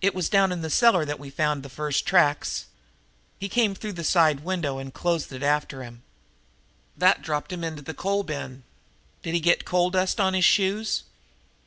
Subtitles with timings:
[0.00, 2.64] "It was down in the cellar that we found the first tracks.
[3.38, 6.02] He came in through the side window and closed it after him."
[6.96, 8.62] "That dropped him into the coal bin.
[9.22, 11.02] Did he get coal dust on his shoes?"